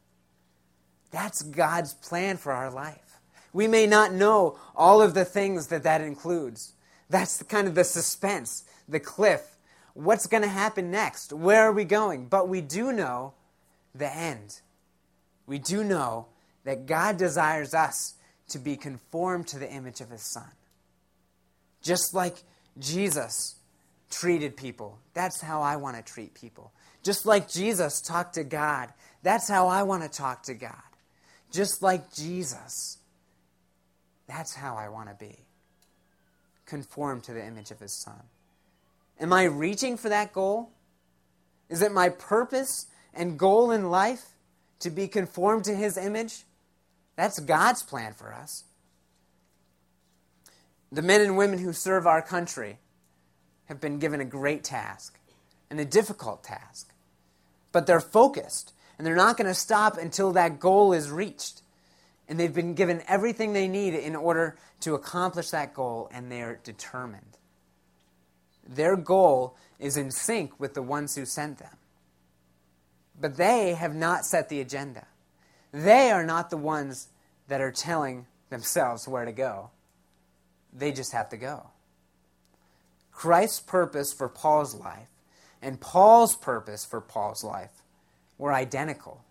[1.12, 3.20] That's God's plan for our life.
[3.54, 6.74] We may not know all of the things that that includes.
[7.10, 9.56] That's kind of the suspense, the cliff.
[9.94, 11.32] What's going to happen next?
[11.32, 12.26] Where are we going?
[12.26, 13.34] But we do know
[13.94, 14.60] the end.
[15.46, 16.28] We do know
[16.64, 18.16] that God desires us
[18.50, 20.50] to be conformed to the image of his Son.
[21.82, 22.36] Just like
[22.80, 23.56] Jesus
[24.10, 26.72] treated people, that's how I want to treat people.
[27.04, 28.90] Just like Jesus talked to God,
[29.22, 30.76] that's how I want to talk to God.
[31.52, 32.98] Just like Jesus,
[34.28, 35.38] that's how I want to be.
[36.66, 38.22] Conformed to the image of his Son.
[39.20, 40.72] Am I reaching for that goal?
[41.70, 44.24] Is it my purpose and goal in life
[44.80, 46.44] to be conformed to his image?
[47.16, 48.64] That's God's plan for us.
[50.92, 52.78] The men and women who serve our country
[53.66, 55.18] have been given a great task
[55.70, 56.94] and a difficult task.
[57.72, 61.62] But they're focused and they're not going to stop until that goal is reached.
[62.28, 66.60] And they've been given everything they need in order to accomplish that goal, and they're
[66.64, 67.38] determined.
[68.68, 71.76] Their goal is in sync with the ones who sent them.
[73.20, 75.06] But they have not set the agenda.
[75.74, 77.08] They are not the ones
[77.48, 79.72] that are telling themselves where to go.
[80.72, 81.68] They just have to go.
[83.12, 85.08] Christ's purpose for Paul's life
[85.62, 87.84] and Paul's purpose for Paul's life
[88.38, 89.24] were identical.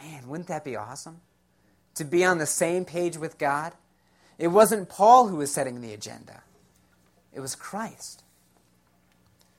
[0.00, 1.20] Man, wouldn't that be awesome?
[1.94, 3.72] To be on the same page with God?
[4.38, 6.42] It wasn't Paul who was setting the agenda,
[7.32, 8.22] it was Christ.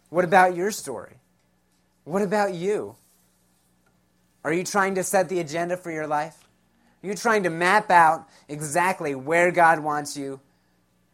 [0.10, 1.18] What about your story?
[2.06, 2.96] What about you?
[4.44, 6.38] Are you trying to set the agenda for your life?
[7.04, 10.40] Are you trying to map out exactly where God wants you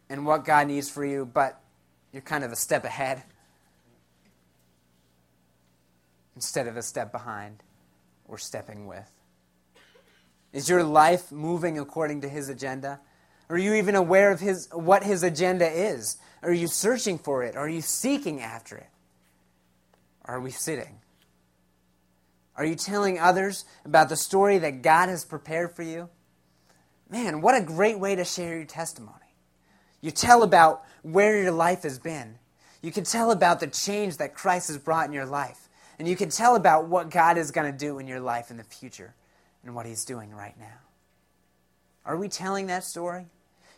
[0.08, 1.60] and what God needs for you, but
[2.12, 3.22] you're kind of a step ahead
[6.34, 7.62] instead of a step behind
[8.26, 9.10] or stepping with?
[10.52, 13.00] Is your life moving according to his agenda?
[13.50, 16.16] Are you even aware of his, what his agenda is?
[16.42, 17.56] Are you searching for it?
[17.56, 18.86] Are you seeking after it?
[20.24, 21.00] Are we sitting?
[22.56, 26.08] Are you telling others about the story that God has prepared for you?
[27.10, 29.18] Man, what a great way to share your testimony.
[30.00, 32.38] You tell about where your life has been.
[32.82, 35.68] You can tell about the change that Christ has brought in your life.
[35.98, 38.56] And you can tell about what God is going to do in your life in
[38.56, 39.14] the future
[39.64, 40.78] and what He's doing right now.
[42.04, 43.26] Are we telling that story?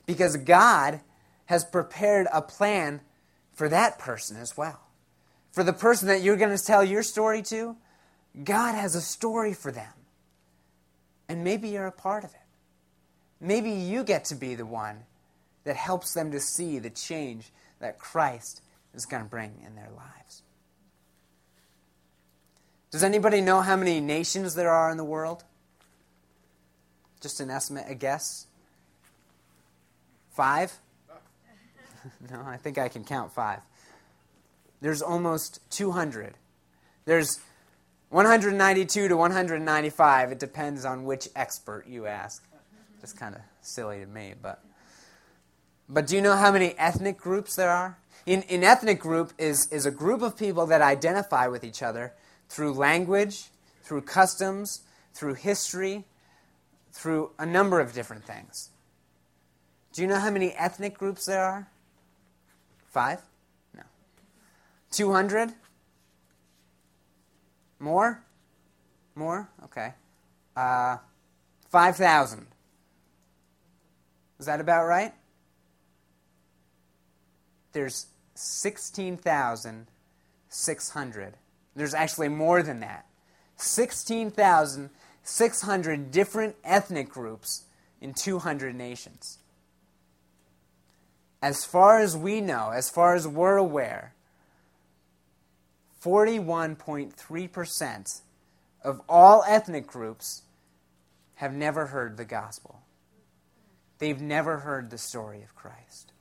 [0.06, 1.00] Because God
[1.46, 3.00] has prepared a plan
[3.52, 4.80] for that person as well.
[5.52, 7.76] For the person that you're going to tell your story to,
[8.44, 9.92] God has a story for them.
[11.28, 12.40] And maybe you're a part of it.
[13.40, 15.00] Maybe you get to be the one
[15.64, 18.62] that helps them to see the change that Christ
[18.94, 20.42] is going to bring in their lives.
[22.90, 25.44] Does anybody know how many nations there are in the world?
[27.20, 28.46] Just an estimate, a guess?
[30.30, 30.72] Five?
[32.30, 33.60] no, I think I can count five.
[34.80, 36.34] There's almost 200.
[37.04, 37.40] There's
[38.16, 40.32] 192 to 195.
[40.32, 42.42] It depends on which expert you ask.
[43.02, 44.64] It's kind of silly to me, but.
[45.86, 47.98] But do you know how many ethnic groups there are?
[48.24, 52.14] In, in ethnic group is, is a group of people that identify with each other
[52.48, 53.50] through language,
[53.82, 54.80] through customs,
[55.12, 56.04] through history,
[56.92, 58.70] through a number of different things.
[59.92, 61.68] Do you know how many ethnic groups there are?
[62.88, 63.20] Five?
[63.74, 63.82] No.
[64.90, 65.52] 200?
[67.78, 68.24] More?
[69.14, 69.48] More?
[69.64, 69.92] Okay.
[70.56, 70.96] Uh,
[71.70, 72.46] 5,000.
[74.38, 75.12] Is that about right?
[77.72, 81.34] There's 16,600.
[81.74, 83.06] There's actually more than that.
[83.56, 87.64] 16,600 different ethnic groups
[88.00, 89.38] in 200 nations.
[91.42, 94.14] As far as we know, as far as we're aware,
[96.06, 98.20] 41.3%
[98.84, 100.42] of all ethnic groups
[101.34, 102.82] have never heard the gospel.
[103.98, 106.12] They've never heard the story of Christ.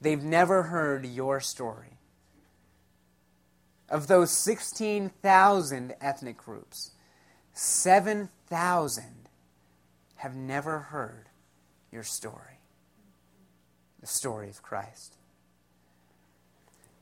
[0.00, 1.98] They've never heard your story.
[3.90, 6.92] Of those 16,000 ethnic groups,
[7.52, 9.04] 7,000
[10.16, 11.28] have never heard
[11.92, 12.60] your story
[14.00, 15.16] the story of Christ.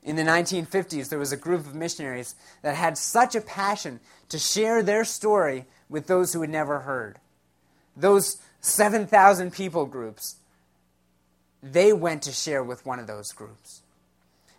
[0.03, 4.39] In the 1950s, there was a group of missionaries that had such a passion to
[4.39, 7.19] share their story with those who had never heard.
[7.97, 10.37] Those, 7,000 people groups,
[11.61, 13.81] they went to share with one of those groups.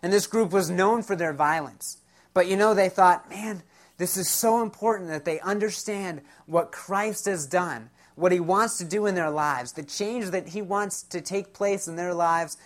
[0.03, 1.97] And this group was known for their violence.
[2.33, 3.63] But you know, they thought, man,
[3.97, 8.85] this is so important that they understand what Christ has done, what he wants to
[8.85, 12.57] do in their lives, the change that he wants to take place in their lives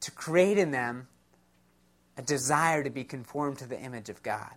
[0.00, 1.08] to create in them
[2.20, 4.52] a desire to be conformed to the image of God.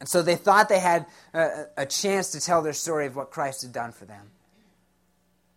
[0.00, 3.30] And so they thought they had a, a, chance to tell their story of what
[3.30, 4.30] Christ had done for them.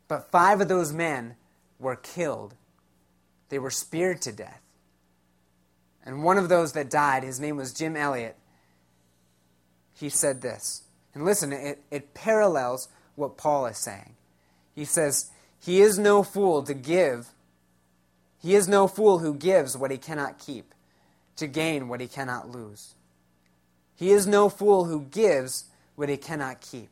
[0.09, 1.35] But five of those men
[1.79, 2.55] were killed,
[3.47, 4.59] they were speared to death.
[6.05, 8.35] And one of those that died, his name was Jim Elliot,
[9.93, 10.83] he said this.
[11.13, 14.15] And listen, it, it parallels what Paul is saying.
[14.75, 15.31] He says,
[15.61, 17.29] He is no fool to give,
[18.43, 20.73] he is no fool who gives what he cannot keep,
[21.37, 22.93] to gain what he cannot lose.
[23.95, 25.65] He is no fool who gives
[25.95, 26.89] what he cannot keep.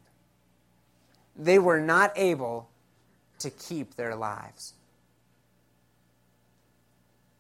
[1.36, 2.70] They were not able
[3.40, 4.74] to keep their lives.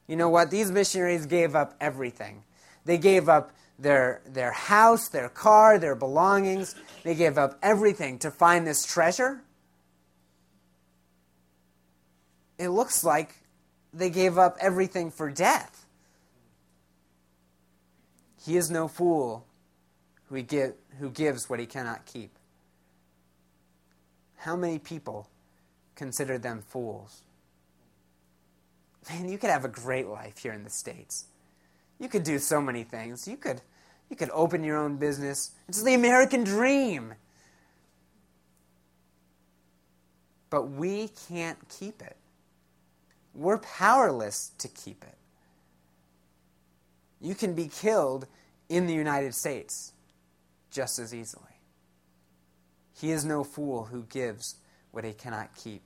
[0.08, 0.52] You know what?
[0.52, 2.44] These missionaries gave up everything.
[2.84, 6.76] They gave up their, their house, their car, their belongings.
[7.04, 9.42] They gave up everything to find this treasure.
[12.58, 13.36] It looks like
[13.94, 15.86] they gave up everything for death.
[18.44, 19.46] He is no fool
[20.30, 22.32] who, give, who gives what he cannot keep.
[24.38, 25.30] How many people
[25.96, 27.22] consider them fools?
[29.10, 31.26] Man, you could have a great life here in the States.
[32.00, 33.28] You could do so many things.
[33.28, 33.62] You could,
[34.10, 35.52] you could open your own business.
[35.68, 37.14] It's the American dream.
[40.50, 42.18] But we can't keep it.
[43.34, 45.18] We're powerless to keep it.
[47.20, 48.28] You can be killed
[48.68, 49.94] in the United States
[50.72, 51.46] just as easily.
[52.94, 54.56] He is no fool who gives
[54.92, 55.84] what he cannot keep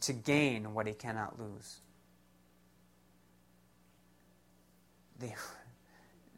[0.00, 1.78] to gain what he cannot lose.
[5.18, 5.34] They,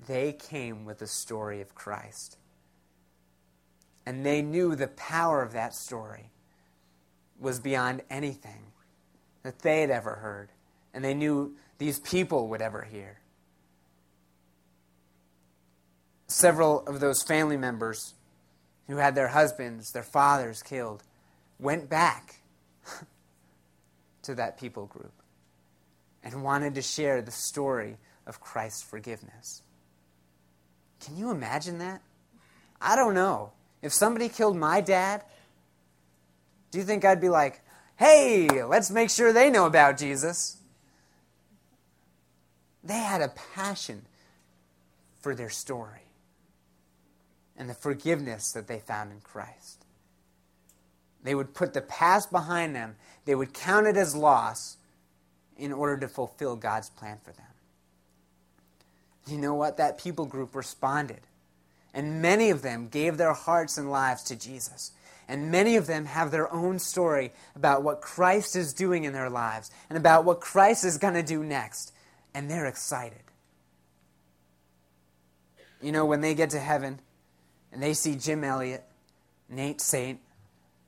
[0.06, 2.38] they came with the story of Christ.
[4.06, 6.30] And they knew the power of that story
[7.38, 8.72] was beyond anything
[9.42, 10.50] that they had ever heard.
[10.92, 13.20] And they knew these people would ever hear.
[16.26, 18.14] Several of those family members
[18.86, 21.02] who had their husbands, their fathers killed,
[21.58, 22.40] went back
[24.22, 25.12] to that people group
[26.22, 29.62] and wanted to share the story of Christ's forgiveness.
[31.00, 32.02] Can you imagine that?
[32.80, 33.52] I don't know.
[33.82, 35.22] If somebody killed my dad,
[36.70, 37.62] do you think I'd be like,
[38.00, 40.56] hey, let's make sure they know about Jesus?
[42.82, 44.06] They had a passion
[45.20, 46.08] for their story
[47.58, 49.84] and the forgiveness that they found in Christ.
[51.22, 52.96] They would put the past behind them,
[53.26, 54.78] they would count it as loss
[55.58, 57.44] in order to fulfill God's plan for them.
[59.26, 59.76] You know what?
[59.76, 61.20] That people group responded.
[61.92, 64.92] And many of them gave their hearts and lives to Jesus.
[65.30, 69.30] And many of them have their own story about what Christ is doing in their
[69.30, 71.92] lives and about what Christ is going to do next.
[72.34, 73.22] And they're excited.
[75.80, 76.98] You know, when they get to heaven,
[77.70, 78.82] and they see Jim Elliot,
[79.48, 80.18] Nate Saint,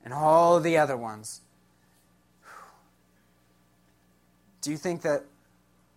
[0.03, 1.39] and all the other ones,
[4.61, 5.23] do you think that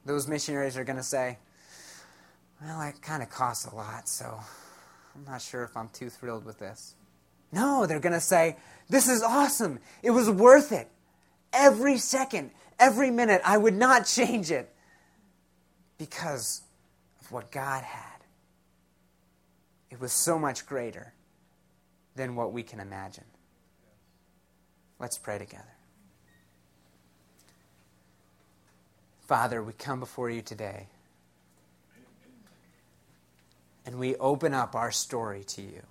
[0.05, 1.39] those missionaries are going to say,
[2.63, 4.39] well, it kind of costs a lot, so
[5.17, 6.95] I'm not sure if I'm too thrilled with this?
[7.53, 8.57] No, they're going to say,
[8.89, 9.79] this is awesome.
[10.03, 10.89] It was worth it.
[11.53, 14.73] Every second, every minute, I would not change it
[15.99, 16.63] because
[17.21, 18.03] of what God had.
[19.91, 21.15] It was so much greater
[22.17, 23.25] than what we can imagine.
[24.99, 25.65] Let's pray together.
[29.27, 30.87] Father, we come before you today
[33.85, 35.83] and we open up our story to you.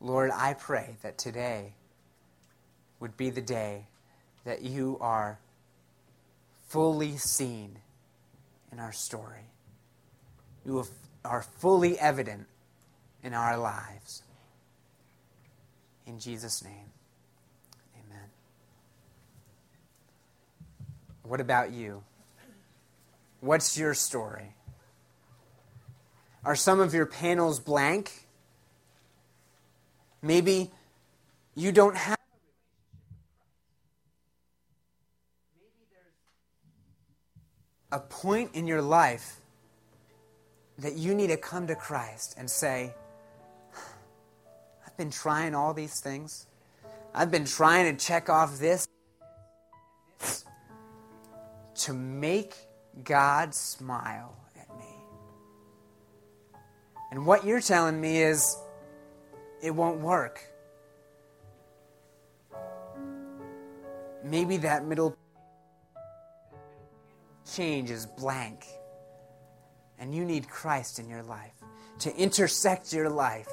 [0.00, 1.74] Lord, I pray that today
[2.98, 3.86] would be the day
[4.44, 5.38] that you are
[6.68, 7.78] fully seen
[8.72, 9.50] in our story
[10.64, 10.84] you
[11.24, 12.46] are fully evident
[13.22, 14.22] in our lives.
[16.06, 16.92] In Jesus' name,
[17.94, 18.28] amen.
[21.22, 22.02] What about you?
[23.40, 24.54] What's your story?
[26.44, 28.19] Are some of your panels blank?
[30.22, 30.70] Maybe
[31.54, 32.18] you don't have
[37.92, 39.40] a point in your life
[40.78, 42.94] that you need to come to Christ and say,
[44.86, 46.46] I've been trying all these things.
[47.14, 48.86] I've been trying to check off this
[51.74, 52.54] to make
[53.02, 54.94] God smile at me.
[57.10, 58.56] And what you're telling me is
[59.62, 60.42] it won't work.
[64.24, 65.16] Maybe that middle
[67.54, 68.66] change is blank.
[69.98, 71.52] And you need Christ in your life
[72.00, 73.48] to intersect your life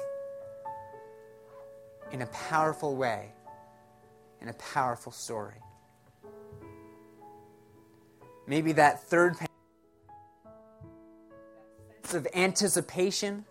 [2.10, 3.32] in a powerful way,
[4.40, 5.60] in a powerful story.
[8.46, 9.50] Maybe that third sense
[12.14, 13.44] of anticipation,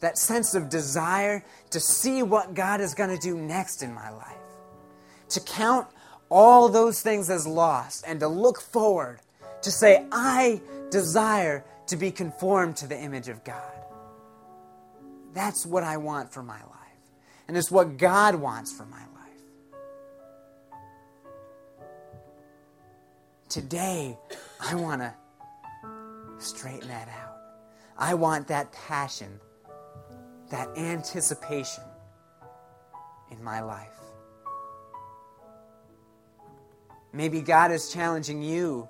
[0.00, 4.10] that sense of desire to see what God is going to do next in my
[4.10, 4.36] life,
[5.30, 5.86] to count
[6.28, 9.20] all those things as lost and to look forward,
[9.62, 13.72] to say, I desire to be conformed to the image of God.
[15.34, 16.66] That's what I want for my life.
[17.48, 19.06] And it's what God wants for my life.
[23.48, 24.16] Today,
[24.60, 25.12] I want to
[26.38, 27.36] straighten that out.
[27.98, 29.40] I want that passion,
[30.50, 31.84] that anticipation
[33.30, 33.88] in my life.
[37.12, 38.88] Maybe God is challenging you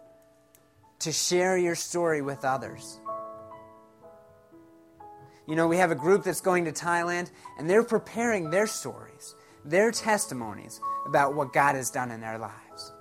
[1.00, 3.00] to share your story with others.
[5.46, 9.34] You know, we have a group that's going to Thailand, and they're preparing their stories,
[9.64, 12.92] their testimonies about what God has done in their lives.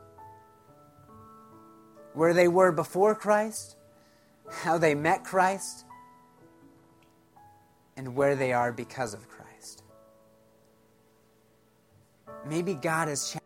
[2.13, 3.75] Where they were before Christ,
[4.49, 5.85] how they met Christ,
[7.99, 9.83] and where they are because of Christ.
[12.47, 13.43] Maybe God has challenged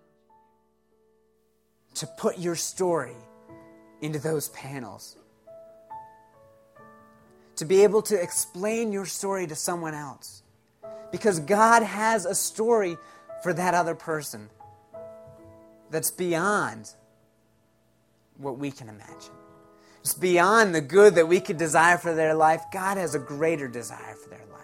[1.95, 3.15] to put your story
[4.01, 5.17] into those panels.
[7.55, 10.43] To be able to explain your story to someone else.
[11.11, 12.95] Because God has a story
[13.41, 14.51] for that other person
[15.89, 16.93] that's beyond
[18.37, 19.33] what we can imagine.
[20.03, 22.61] It's beyond the good that we could desire for their life.
[22.71, 24.59] God has a greater desire for their life.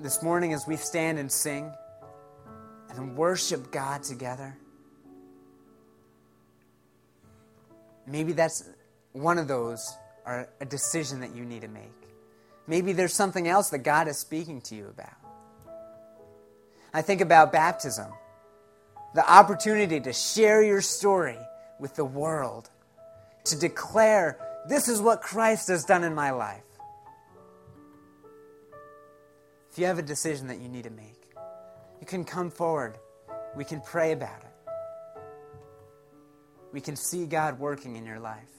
[0.00, 1.70] This morning, as we stand and sing
[2.90, 4.56] and worship God together,
[8.06, 8.68] Maybe that's
[9.12, 11.92] one of those are a decision that you need to make.
[12.66, 15.14] Maybe there's something else that God is speaking to you about.
[16.92, 18.12] I think about baptism,
[19.14, 21.38] the opportunity to share your story
[21.78, 22.70] with the world,
[23.44, 24.38] to declare,
[24.68, 26.62] this is what Christ has done in my life.
[29.70, 31.20] If you have a decision that you need to make,
[32.00, 32.96] you can come forward.
[33.56, 34.54] We can pray about it
[36.74, 38.50] we can see God working in your life.